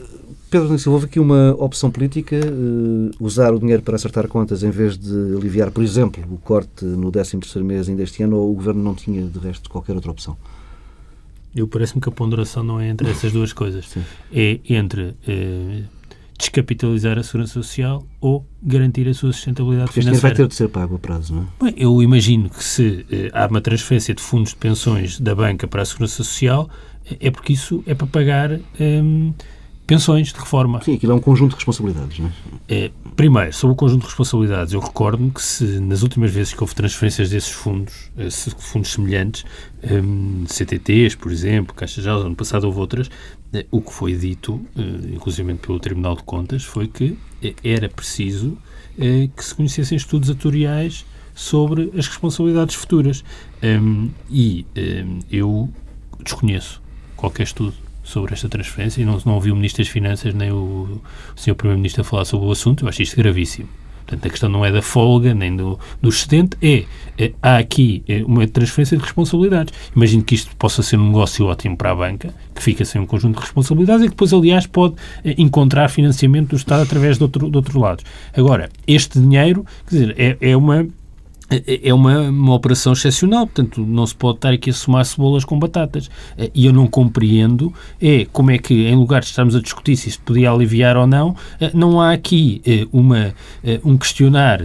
[0.49, 4.69] Pedro Silva, houve aqui uma opção política, uh, usar o dinheiro para acertar contas em
[4.69, 8.53] vez de aliviar, por exemplo, o corte no 13º mês ainda este ano, ou o
[8.53, 10.37] Governo não tinha, de resto, qualquer outra opção?
[11.57, 13.87] Eu parece-me que a ponderação não é entre essas duas coisas.
[13.87, 14.03] Sim.
[14.31, 15.83] É entre uh,
[16.37, 20.27] descapitalizar a segurança social ou garantir a sua sustentabilidade este financeira.
[20.27, 21.65] vai ter de ser pago a prazo, não é?
[21.65, 25.67] Bem, eu imagino que se uh, há uma transferência de fundos de pensões da banca
[25.67, 26.69] para a segurança social,
[27.19, 28.59] é porque isso é para pagar...
[28.79, 29.33] Ehm,
[29.87, 30.81] pensões de reforma.
[30.83, 32.85] Sim, aquilo é um conjunto de responsabilidades, não é?
[32.85, 36.61] é primeiro, sobre o conjunto de responsabilidades, eu recordo-me que se nas últimas vezes que
[36.61, 39.45] houve transferências desses fundos, eh, fundos semelhantes,
[39.89, 43.09] um, CTTs, por exemplo, Caixa Geral, ano passado houve outras,
[43.53, 47.17] eh, o que foi dito, eh, inclusive pelo Tribunal de Contas, foi que
[47.63, 48.57] era preciso
[49.35, 53.23] que se conhecessem estudos atuariais sobre as responsabilidades futuras.
[53.63, 55.69] Um, e um, eu
[56.23, 56.81] desconheço
[57.15, 57.75] qualquer estudo
[58.07, 61.01] sobre esta transferência e não, não ouvi o Ministro das Finanças nem o, o
[61.35, 61.55] Sr.
[61.55, 62.85] Primeiro-Ministro falar sobre o assunto.
[62.85, 63.67] Eu acho isto gravíssimo.
[64.07, 66.85] Portanto, a questão não é da folga nem do, do excedente, é,
[67.21, 69.73] é há aqui é uma transferência de responsabilidades.
[69.93, 73.05] Imagino que isto possa ser um negócio ótimo para a banca, que fica sem um
[73.05, 77.23] conjunto de responsabilidades e que depois, aliás, pode é, encontrar financiamento do Estado através de,
[77.23, 78.05] outro, de outros lados.
[78.33, 80.87] Agora, este dinheiro, quer dizer, é, é uma
[81.49, 85.45] é, é uma, uma operação excepcional, portanto não se pode estar aqui a somar cebolas
[85.45, 86.09] com batatas.
[86.37, 89.95] Eh, e eu não compreendo é como é que, em lugar de estarmos a discutir
[89.95, 93.33] se isto podia aliviar ou não, eh, não há aqui eh, uma,
[93.83, 94.61] um questionar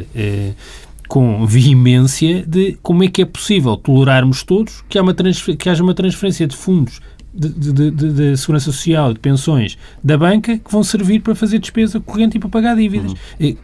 [1.08, 5.82] com veemência de como é que é possível tolerarmos todos que, há uma que haja
[5.82, 7.00] uma transferência de fundos
[7.34, 11.58] de, de, de, de, segurança social, de pensões da banca que vão servir para fazer
[11.58, 13.12] despesa corrente e para pagar dívidas.
[13.12, 13.56] Uhum.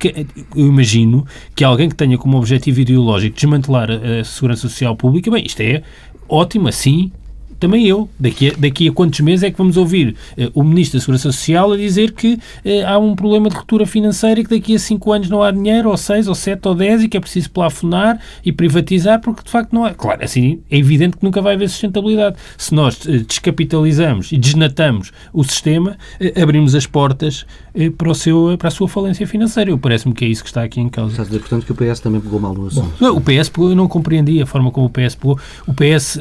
[0.57, 5.31] Eu imagino que alguém que tenha como objetivo ideológico desmantelar a, a segurança social pública,
[5.31, 5.83] bem, isto é
[6.29, 7.13] ótimo, assim
[7.59, 8.09] também eu.
[8.19, 11.33] Daqui a, daqui a quantos meses é que vamos ouvir uh, o Ministro da Segurança
[11.33, 12.41] Social a dizer que uh,
[12.87, 15.91] há um problema de ruptura financeira e que daqui a 5 anos não há dinheiro,
[15.91, 19.51] ou 6, ou 7, ou 10 e que é preciso plafonar e privatizar porque de
[19.51, 19.93] facto não há.
[19.93, 22.37] Claro, assim é evidente que nunca vai haver sustentabilidade.
[22.57, 25.97] Se nós uh, descapitalizamos e desnatamos o sistema,
[26.41, 27.45] abrimos as portas
[27.97, 29.71] para, o seu, para a sua falência financeira.
[29.71, 31.13] Eu parece-me que é isso que está aqui em causa.
[31.13, 32.93] Estás a dizer, portanto, que o PS também pegou mal no assunto.
[33.01, 35.39] Bom, o PS pegou, eu não compreendi a forma como o PS pegou.
[35.67, 36.19] O PS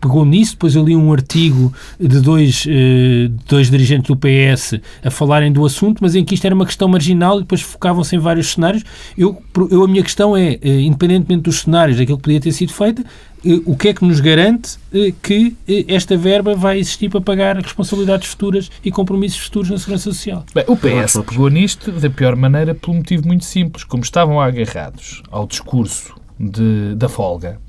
[0.00, 5.10] pegou nisso depois eu li um artigo de dois, eh, dois dirigentes do PS a
[5.10, 8.18] falarem do assunto, mas em que isto era uma questão marginal e depois focavam-se em
[8.18, 8.82] vários cenários.
[9.16, 9.40] Eu,
[9.70, 13.02] eu, a minha questão é, eh, independentemente dos cenários, daquilo que podia ter sido feito,
[13.44, 14.78] eh, o que é que nos garante
[15.22, 15.56] que
[15.88, 20.44] esta verba vai existir para pagar responsabilidades futuras e compromissos futuros na Segurança Social?
[20.54, 23.84] Bem, o PS pegou nisto da pior maneira por um motivo muito simples.
[23.84, 27.60] Como estavam agarrados ao discurso de, da folga,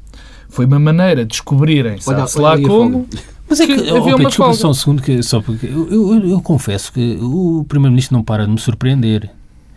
[0.56, 3.06] foi uma maneira de descobrirem, sabe-se lá como.
[3.48, 5.92] Mas é que, que havia oh, uma desculpa só um segundo, que, só porque eu,
[5.92, 9.30] eu, eu confesso que o Primeiro-Ministro não para de me surpreender.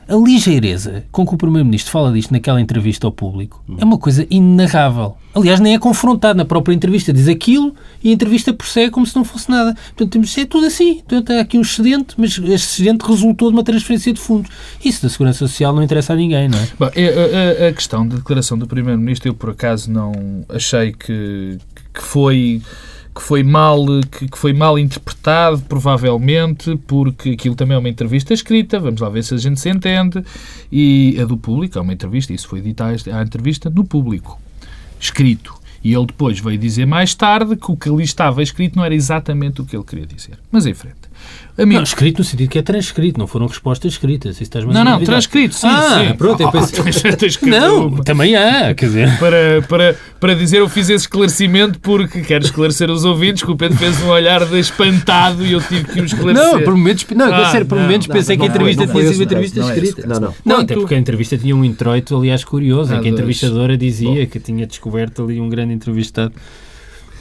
[0.08, 4.26] A ligeireza com que o Primeiro-Ministro fala disto naquela entrevista ao público é uma coisa
[4.30, 5.16] inenarrável.
[5.34, 7.12] Aliás, nem é confrontado na própria entrevista.
[7.12, 9.74] Diz aquilo e a entrevista prossegue como se não fosse nada.
[9.74, 10.94] Portanto, temos é tudo assim.
[10.96, 14.50] Portanto, há aqui um excedente, mas este excedente resultou de uma transferência de fundos.
[14.82, 16.68] Isso da Segurança Social não interessa a ninguém, não é?
[16.78, 20.12] Bom, a, questão da declaração do Primeiro-Ministro, eu por acaso não
[20.48, 21.58] achei que,
[21.92, 22.62] que foi
[23.18, 28.32] que foi mal que, que, foi mal interpretado provavelmente porque aquilo também é uma entrevista
[28.32, 30.22] escrita vamos lá ver se a gente se entende
[30.70, 34.40] e a do público é uma entrevista isso foi dito à entrevista no público
[35.00, 35.54] escrito.
[35.82, 38.94] E ele depois veio dizer mais tarde que o que ali estava escrito não era
[38.94, 40.38] exatamente o que ele queria dizer.
[40.50, 41.07] Mas em frente
[41.58, 41.78] Amigo.
[41.78, 44.40] Não, escrito no sentido que é transcrito, não foram respostas escritas.
[44.40, 45.66] Isso não, não, transcrito, sim.
[45.66, 46.14] Ah, sim.
[46.14, 46.78] pronto, eu pensei...
[47.50, 49.18] não, também há, quer dizer.
[49.18, 53.56] Para, para, para dizer, eu fiz esse esclarecimento porque quero esclarecer os ouvintes que o
[53.56, 56.52] Pedro fez um olhar de espantado e eu tive que o esclarecer.
[56.52, 59.16] Não, por momentos, não, ah, sério, por momentos pensei não, que a entrevista tinha sido
[59.16, 60.06] uma entrevista escrita.
[60.06, 60.34] Não, não.
[60.44, 64.26] Não, até porque a entrevista tinha um introito, aliás, curioso, em que a entrevistadora dizia
[64.26, 66.32] que tinha descoberto ali um grande entrevistado.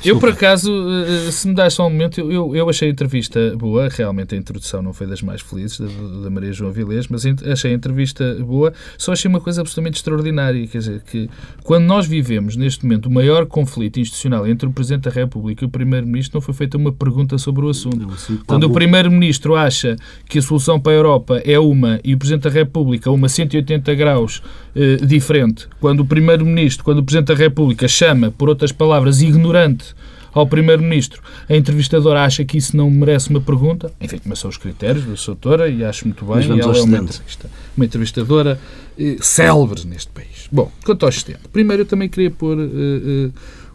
[0.06, 3.56] Eu, por acaso, eh, se me dás só um momento, eu, eu achei a entrevista
[3.58, 3.90] boa.
[3.90, 5.88] Realmente a introdução não foi das mais felizes, da,
[6.24, 8.74] da Maria João Vilês, mas achei a entrevista boa.
[8.98, 10.68] Só achei uma coisa absolutamente extraordinária.
[10.68, 11.30] Quer dizer, que
[11.64, 15.68] quando nós vivemos neste momento o maior conflito institucional entre o Presidente da República e
[15.68, 17.98] o Primeiro-Ministro, não foi feita uma pergunta sobre o assunto.
[17.98, 19.96] Não, assim, quando o Primeiro-Ministro acha
[20.30, 23.94] que a solução para a Europa é uma e o Presidente da República uma 180
[23.96, 24.44] graus
[24.76, 29.87] eh, diferente, quando o Primeiro-Ministro, quando o Presidente da República chama, por outras palavras, ignorante
[30.34, 31.22] ao Primeiro-Ministro.
[31.50, 33.92] A entrevistadora acha que isso não merece uma pergunta.
[34.00, 36.42] Enfim, mas são os critérios da sua autora e acho muito bem.
[36.42, 38.60] E ela é uma, entrevista, uma entrevistadora
[38.98, 40.48] eh, célebre neste país.
[40.52, 41.40] Bom, quanto ao assistente.
[41.52, 43.32] Primeiro, eu também queria pôr eh, eh,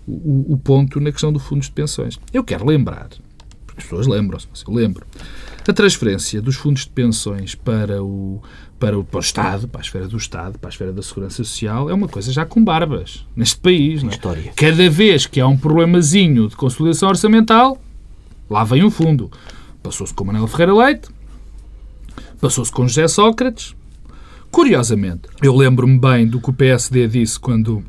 [0.06, 2.18] o, o, ponto na questão dos fundos de pensões.
[2.32, 3.08] Eu quero lembrar,
[3.66, 5.06] porque as pessoas lembram-se, eu lembro,
[5.66, 8.42] a transferência dos fundos de pensões para o,
[8.82, 11.36] para o, para o Estado, para a esfera do Estado, para a esfera da Segurança
[11.36, 14.02] Social, é uma coisa já com barbas neste país.
[14.02, 14.14] Não é?
[14.14, 14.52] História.
[14.56, 17.80] Cada vez que há um problemazinho de consolidação orçamental,
[18.50, 19.30] lá vem um fundo.
[19.84, 21.08] Passou-se com Manuel Ferreira Leite,
[22.40, 23.76] passou-se com José Sócrates.
[24.50, 27.84] Curiosamente, eu lembro-me bem do que o PSD disse quando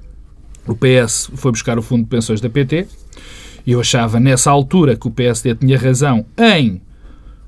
[0.68, 2.86] o PS foi buscar o fundo de pensões da PT.
[3.66, 6.80] E eu achava nessa altura que o PSD tinha razão em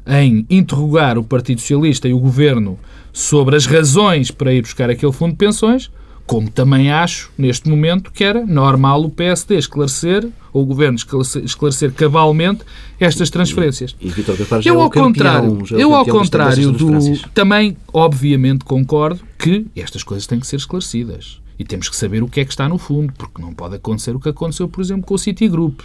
[0.07, 2.77] em interrogar o Partido Socialista e o Governo
[3.15, 5.89] sobre as razões para ir buscar aquele fundo de pensões,
[6.25, 11.93] como também acho, neste momento, que era normal o PSD esclarecer, ou o Governo esclarecer,
[11.93, 12.65] cabalmente
[12.99, 13.95] estas transferências.
[14.01, 16.91] E, e Vitor já eu, ao contrário, campeão, eu, ao contrário do...
[17.33, 21.39] Também, obviamente, concordo que estas coisas têm que ser esclarecidas.
[21.57, 24.13] E temos que saber o que é que está no fundo, porque não pode acontecer
[24.13, 25.79] o que aconteceu, por exemplo, com o Citigroup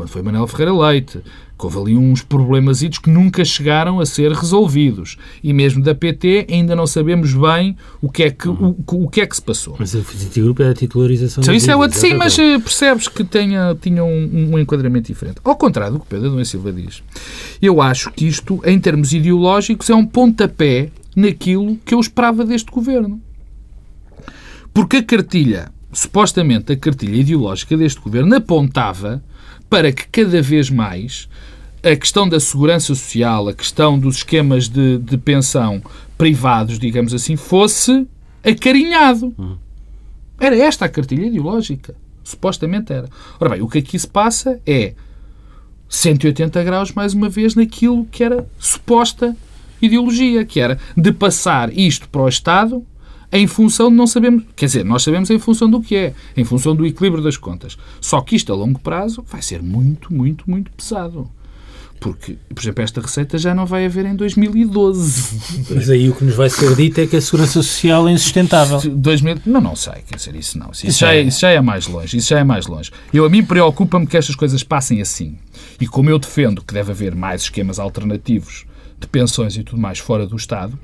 [0.00, 1.20] quando foi Manuel Ferreira Leite,
[1.58, 5.18] que houve ali uns problemas que nunca chegaram a ser resolvidos.
[5.44, 9.20] E mesmo da PT ainda não sabemos bem o que é que, o, o que,
[9.20, 9.76] é que se passou.
[9.78, 11.44] Mas o Citigroup é a titularização...
[11.44, 15.36] Sim, isso é outro, sim, mas percebes que tenha, tinha um, um, enquadramento diferente.
[15.44, 17.02] Ao contrário do que Pedro Adão Silva diz.
[17.60, 22.72] Eu acho que isto, em termos ideológicos, é um pontapé naquilo que eu esperava deste
[22.72, 23.20] governo.
[24.72, 29.22] Porque a cartilha, supostamente a cartilha ideológica deste governo, apontava
[29.70, 31.28] para que cada vez mais
[31.82, 35.80] a questão da segurança social, a questão dos esquemas de, de pensão
[36.18, 38.06] privados, digamos assim, fosse
[38.44, 39.32] acarinhado.
[39.38, 39.56] Uhum.
[40.38, 41.94] Era esta a cartilha ideológica.
[42.22, 43.08] Supostamente era.
[43.38, 44.94] Ora bem, o que aqui se passa é
[45.88, 49.36] 180 graus, mais uma vez, naquilo que era suposta
[49.80, 52.84] ideologia, que era de passar isto para o Estado
[53.32, 56.44] em função de não sabemos, quer dizer, nós sabemos em função do que é, em
[56.44, 57.76] função do equilíbrio das contas.
[58.00, 61.30] Só que isto a longo prazo vai ser muito, muito, muito pesado.
[62.00, 65.66] Porque, por exemplo, esta receita já não vai haver em 2012.
[65.74, 68.80] Mas aí o que nos vai ser dito é que a segurança social é insustentável.
[68.80, 70.70] 2000, não, não sei, quer dizer, isso não.
[70.70, 72.16] Isso, isso, já é, isso já é mais longe.
[72.16, 72.90] Isso já é mais longe.
[73.12, 75.36] Eu, a mim preocupa-me que estas coisas passem assim.
[75.78, 78.64] E como eu defendo que deve haver mais esquemas alternativos
[78.98, 80.78] de pensões e tudo mais fora do Estado,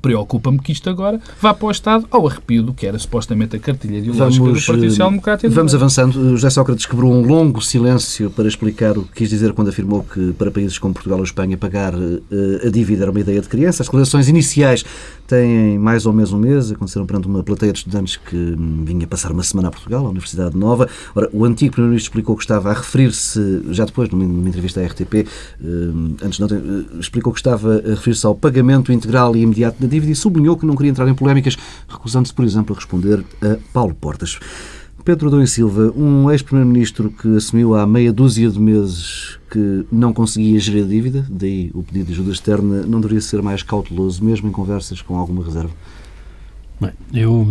[0.00, 3.58] Preocupa-me que isto agora vá para o Estado ao arrepio do que era supostamente a
[3.58, 5.52] cartilha ideológica vamos, do Partido Social Democrático.
[5.52, 6.30] Vamos avançando.
[6.30, 10.32] José Sócrates quebrou um longo silêncio para explicar o que quis dizer quando afirmou que
[10.32, 12.22] para países como Portugal ou Espanha pagar uh,
[12.66, 13.82] a dívida era uma ideia de criança.
[13.82, 14.84] As declarações iniciais
[15.26, 19.06] têm mais ou menos um mês, aconteceram perante uma plateia de estudantes que hum, vinha
[19.06, 20.88] passar uma semana a Portugal, à Universidade Nova.
[21.14, 25.26] Ora, o antigo Primeiro-Ministro explicou que estava a referir-se, já depois, numa, entrevista à RTP,
[25.62, 29.90] hum, antes não, uh, explicou que estava a referir-se ao pagamento integral e imediato da
[29.90, 31.56] dívida e sublinhou que não queria entrar em polémicas,
[31.88, 34.38] recusando-se, por exemplo, a responder a Paulo Portas.
[35.04, 40.12] Pedro Adão e Silva, um ex-primeiro-ministro que assumiu há meia dúzia de meses que não
[40.12, 44.24] conseguia gerir a dívida, daí o pedido de ajuda externa, não deveria ser mais cauteloso,
[44.24, 45.70] mesmo em conversas com alguma reserva?
[46.78, 47.46] Bem, eu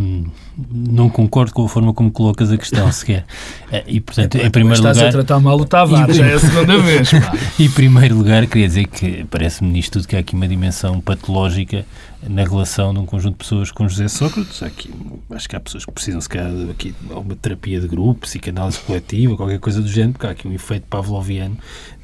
[0.71, 3.25] não concordo com a forma como colocas a questão sequer.
[3.71, 5.09] Eh, e, portanto, é, em primeiro estás lugar...
[5.09, 7.09] a tratar mal o Tavares, já é a segunda vez.
[7.09, 7.33] Pá.
[7.59, 11.85] em primeiro lugar, queria dizer que parece-me nisto tudo que há aqui uma dimensão patológica
[12.29, 14.61] na relação de um conjunto de pessoas com José Sócrates.
[14.61, 14.93] Aqui,
[15.31, 18.79] acho que há pessoas que precisam, se calhar, aqui, de alguma terapia de grupo, psicanálise
[18.79, 21.57] coletiva, qualquer coisa do género, porque há aqui um efeito pavloviano.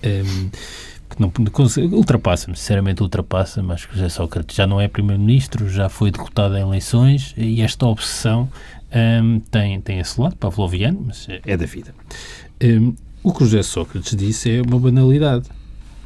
[0.04, 0.50] Um,
[1.15, 1.32] que não,
[1.91, 3.71] ultrapassa-me, sinceramente ultrapassa-me.
[3.71, 7.86] Acho que José Sócrates já não é primeiro-ministro, já foi derrotado em eleições e esta
[7.86, 8.50] obsessão
[8.93, 11.93] um, tem, tem esse lado pavloviano, mas é, é da vida.
[12.63, 12.93] Um,
[13.24, 15.47] o que o José Sócrates disse é uma banalidade.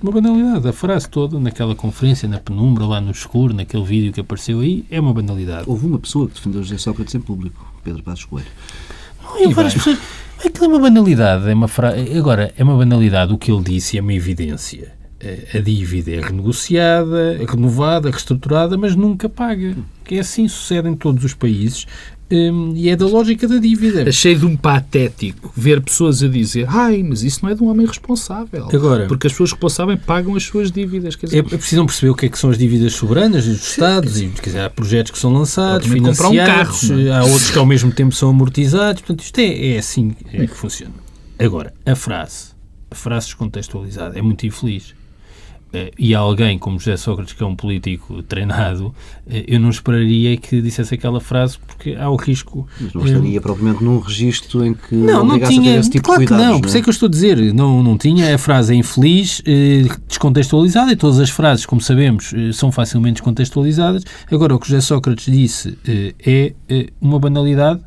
[0.01, 0.67] Uma banalidade.
[0.67, 4.85] A frase toda naquela conferência, na penumbra, lá no escuro, naquele vídeo que apareceu aí,
[4.91, 5.63] é uma banalidade.
[5.67, 8.47] Houve uma pessoa que defendeu José Sócrates em público, Pedro Passos Coelho.
[9.23, 9.97] Não, eu várias pessoas.
[10.43, 11.49] Aquilo é uma banalidade.
[11.49, 11.93] É uma fra...
[12.17, 14.93] Agora, é uma banalidade o que ele disse, é uma evidência.
[15.53, 19.75] A dívida é renegociada, é renovada, reestruturada, mas nunca paga.
[20.03, 21.85] Que é assim sucede em todos os países.
[22.31, 24.09] Hum, e é da lógica da dívida.
[24.09, 27.69] Achei de um patético ver pessoas a dizer ai, mas isso não é de um
[27.69, 28.67] homem responsável.
[28.73, 31.15] Agora, porque as pessoas responsáveis pagam as suas dívidas.
[31.15, 34.19] Quer dizer, é, precisam perceber o que é que são as dívidas soberanas dos Estados.
[34.19, 37.11] E, quer dizer, há projetos que são lançados, financiados, um carro, é?
[37.11, 39.01] há outros que ao mesmo tempo são amortizados.
[39.03, 40.93] Portanto, isto é, é assim é que funciona.
[41.37, 42.55] Agora, a frase,
[42.89, 44.95] a frase descontextualizada, é muito infeliz
[45.75, 48.95] eh, e alguém como José Sócrates, que é um político treinado,
[49.27, 52.65] eh, eu não esperaria que dissesse aquela frase, porque há o risco.
[52.79, 56.21] Mas não estaria, é, provavelmente, num registro em que não, não tinha, esse tipo claro
[56.21, 56.79] de cuidados, que não, por isso é?
[56.79, 59.41] é que eu estou a dizer, não, não tinha, a frase é infeliz,
[60.07, 64.03] descontextualizada, e todas as frases, como sabemos, são facilmente descontextualizadas.
[64.31, 65.77] Agora, o que José Sócrates disse
[66.25, 66.53] é
[67.01, 67.81] uma banalidade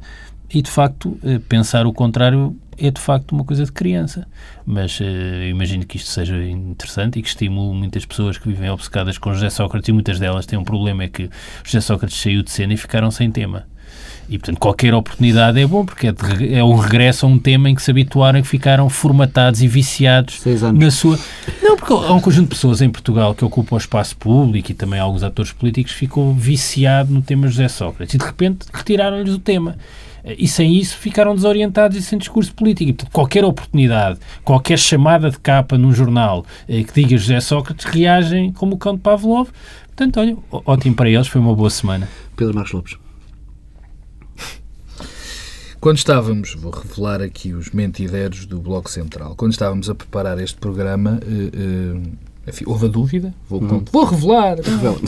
[0.53, 4.27] e, de facto, pensar o contrário é de facto uma coisa de criança.
[4.65, 5.05] Mas uh,
[5.49, 9.51] imagino que isto seja interessante e que estimule muitas pessoas que vivem obcecadas com José
[9.51, 11.29] Sócrates e muitas delas têm um problema, é que
[11.65, 13.67] José Sócrates saiu de cena e ficaram sem tema.
[14.29, 17.71] E, portanto, qualquer oportunidade é bom, porque é, de, é um regresso a um tema
[17.71, 20.43] em que se habituaram e que ficaram formatados e viciados
[20.75, 21.19] na sua...
[21.63, 24.75] Não, porque há um conjunto de pessoas em Portugal que ocupam o espaço público e
[24.75, 29.39] também alguns atores políticos ficou viciado no tema José Sócrates e, de repente, retiraram-lhes o
[29.39, 29.77] tema
[30.25, 32.91] e sem isso ficaram desorientados e sem discurso político.
[32.91, 37.85] E, portanto, qualquer oportunidade, qualquer chamada de capa num jornal eh, que diga José Sócrates,
[37.85, 39.49] reagem como o cão de Pavlov.
[39.87, 42.09] Portanto, olha, ótimo para eles, foi uma boa semana.
[42.37, 42.97] Pedro Marcos Lopes.
[45.81, 50.57] Quando estávamos, vou revelar aqui os mentideiros do Bloco Central, quando estávamos a preparar este
[50.57, 53.85] programa, eh, eh, enfim, houve a dúvida, vou, uhum.
[53.93, 54.57] vou revelar.
[54.57, 54.99] Revela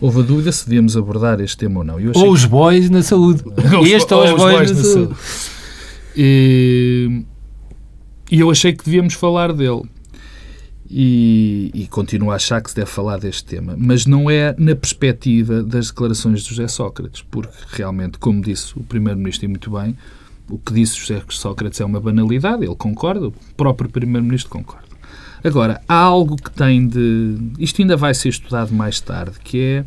[0.00, 1.96] houve a dúvida se devíamos abordar este tema ou não.
[2.14, 3.42] ou os boys na saúde.
[3.90, 5.14] este ou, ou os boys, boys na, na, saúde.
[5.14, 5.58] saúde.
[6.16, 7.24] E,
[8.30, 9.82] e, eu achei que devíamos falar dele.
[10.90, 13.74] E, e, continuo a achar que se deve falar deste tema.
[13.76, 18.82] Mas não é na perspectiva das declarações de José Sócrates, porque realmente, como disse o
[18.82, 19.94] Primeiro-Ministro e muito bem,
[20.48, 24.87] o que disse José Sócrates é uma banalidade, ele concorda, o próprio Primeiro-Ministro concorda.
[25.48, 27.38] Agora, há algo que tem de.
[27.58, 29.84] Isto ainda vai ser estudado mais tarde, que é,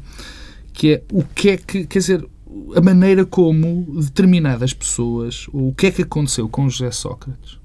[0.74, 1.86] que é o que é que.
[1.86, 2.28] Quer dizer,
[2.76, 5.46] a maneira como determinadas pessoas.
[5.54, 7.60] O que é que aconteceu com José Sócrates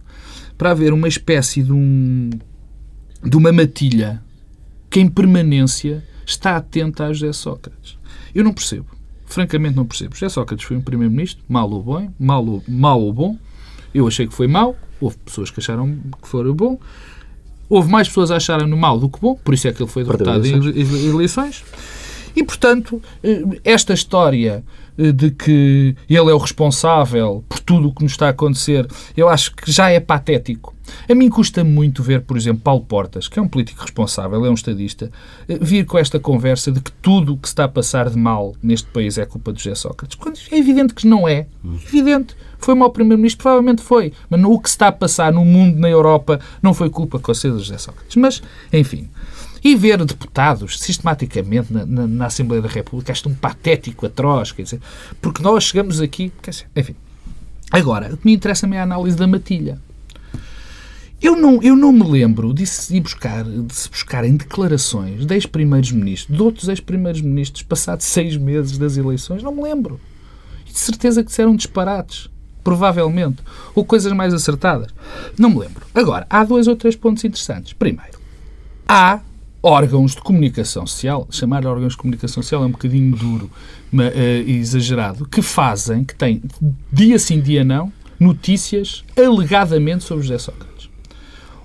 [0.59, 2.29] para haver uma espécie de um.
[3.25, 4.23] de uma matilha
[4.91, 7.97] que em permanência está atenta a José Sócrates.
[8.35, 8.89] Eu não percebo.
[9.25, 10.15] Francamente, não percebo.
[10.15, 13.39] José Sócrates foi um primeiro-ministro, mal ou bom, mal ou, mal ou bom.
[13.95, 16.79] Eu achei que foi mau, houve pessoas que acharam que foi bom.
[17.69, 20.05] Houve mais pessoas a acharem-no mal do que bom, por isso é que ele foi
[20.05, 21.65] derrotado em eleições.
[22.37, 24.63] E, portanto, eh, esta história
[24.99, 28.87] eh, de que ele é o responsável por tudo o que nos está a acontecer,
[29.17, 30.75] eu acho que já é patético.
[31.09, 34.51] A mim custa muito ver, por exemplo, Paulo Portas, que é um político responsável, é
[34.51, 35.11] um estadista,
[35.49, 38.19] eh, vir com esta conversa de que tudo o que se está a passar de
[38.19, 40.17] mal neste país é culpa de José Sócrates.
[40.17, 41.47] Quando é evidente que não é.
[41.87, 42.37] Evidente.
[42.59, 43.43] Foi mau Primeiro-Ministro?
[43.43, 44.13] Provavelmente foi.
[44.29, 47.39] Mas o que está a passar no mundo, na Europa, não foi culpa com de
[47.39, 48.17] José Sócrates.
[48.17, 48.43] Mas,
[48.73, 49.09] enfim.
[49.63, 54.63] E ver deputados sistematicamente na, na, na Assembleia da República, é um patético, atroz, quer
[54.63, 54.81] dizer,
[55.21, 56.95] porque nós chegamos aqui, dizer, enfim.
[57.71, 59.81] Agora, o que me interessa-me é a análise da matilha.
[61.21, 65.91] Eu não, eu não me lembro de se, buscar, de se buscarem declarações de ex-primeiros
[65.91, 69.43] ministros, de outros ex-primeiros ministros, passados seis meses das eleições.
[69.43, 69.99] Não me lembro.
[70.69, 72.29] E de certeza que disseram disparates
[72.67, 73.45] provavelmente,
[73.77, 74.89] ou coisas mais acertadas.
[75.39, 75.87] Não me lembro.
[75.95, 77.73] Agora, há dois ou três pontos interessantes.
[77.73, 78.19] Primeiro,
[78.89, 79.21] há
[79.63, 83.49] órgãos de comunicação social, chamar de órgãos de comunicação social é um bocadinho duro,
[83.93, 86.43] mas, uh, exagerado, que fazem, que têm
[86.93, 90.91] dia sim, dia não, notícias alegadamente sobre José Sócrates.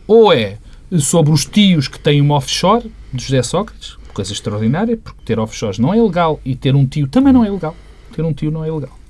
[0.05, 0.59] Ou é
[0.99, 5.79] sobre os tios que têm uma offshore de José Sócrates, coisa extraordinária, porque ter offshores
[5.79, 7.75] não é legal e ter um tio também não é legal.
[8.15, 9.00] Ter um tio não é legal.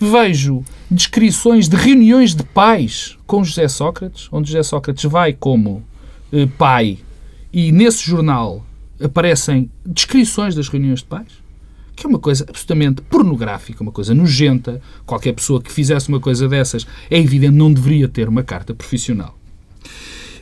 [0.00, 5.84] Vejo descrições de reuniões de pais com José Sócrates, onde José Sócrates vai como
[6.32, 6.98] eh, pai
[7.52, 8.64] e nesse jornal
[9.02, 11.28] aparecem descrições das reuniões de pais,
[11.94, 14.80] que é uma coisa absolutamente pornográfica, uma coisa nojenta.
[15.04, 19.38] Qualquer pessoa que fizesse uma coisa dessas é evidente não deveria ter uma carta profissional.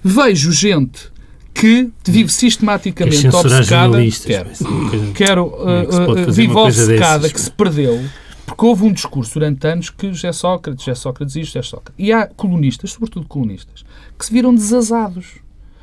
[0.05, 1.11] Vejo gente
[1.53, 3.99] que vive sistematicamente obcecada.
[4.25, 8.01] Quero, quero uh, uh, vive obcecada que se perdeu
[8.49, 11.95] porque houve um discurso durante anos que José Sócrates, José Sócrates isto, José Sócrates.
[11.99, 13.85] E há colunistas, sobretudo colunistas,
[14.19, 15.37] que se viram desazados.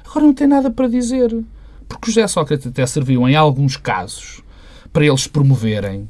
[0.04, 1.44] Agora não tem nada para dizer.
[1.88, 4.42] Porque José Sócrates até serviu em alguns casos
[4.92, 6.10] para eles promoverem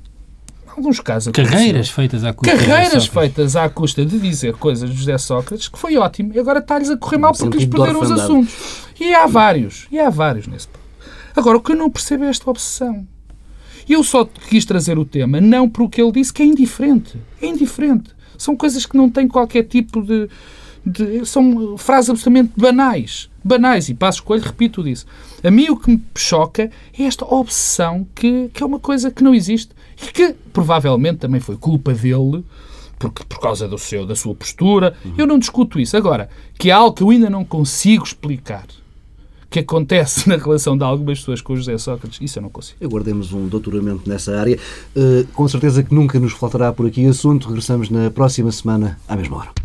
[0.67, 5.17] alguns casos carreiras feitas à custa carreiras feitas à custa de dizer coisas de José
[5.17, 6.33] Sócrates que foi ótimo.
[6.33, 8.85] E agora está-lhes a correr mal porque lhes perderam os assuntos.
[8.99, 10.69] E há vários e há vários nesse
[11.35, 13.05] agora o que eu não percebo é esta obsessão
[13.93, 17.17] eu só quis trazer o tema não para o que ele disse que é indiferente
[17.41, 20.29] é indiferente são coisas que não têm qualquer tipo de,
[20.86, 25.05] de são frases absolutamente banais banais, e passo escolho, repito disso.
[25.43, 29.23] A mim o que me choca é esta obsessão que, que é uma coisa que
[29.23, 29.69] não existe
[30.01, 32.43] e que provavelmente também foi culpa dele
[32.97, 34.95] porque, por causa do seu, da sua postura.
[35.05, 35.13] Uhum.
[35.17, 35.95] Eu não discuto isso.
[35.95, 38.65] Agora, que é algo que eu ainda não consigo explicar
[39.55, 42.83] que acontece na relação de algumas pessoas com o José Sócrates, isso eu não consigo.
[42.83, 44.59] Aguardemos um doutoramento nessa área.
[44.95, 47.47] Uh, com certeza que nunca nos faltará por aqui assunto.
[47.47, 49.64] Regressamos na próxima semana, à mesma hora.